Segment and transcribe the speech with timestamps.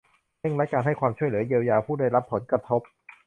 [0.39, 2.81] เร่งรัดการให้ความช่วยเหลือเยียวยาผู้ได้รับผลกระทบ